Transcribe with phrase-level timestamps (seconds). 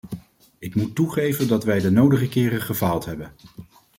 [0.59, 3.33] Ik moet toegeven dat wij de nodige keren gefaald hebben.